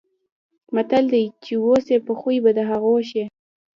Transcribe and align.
متل 0.75 1.05
دی: 1.13 1.23
چې 1.43 1.53
اوسې 1.65 1.95
په 2.05 2.13
خوی 2.19 2.37
به 2.43 2.51
د 2.57 2.59
هغو 2.69 2.95
شې. 3.09 3.23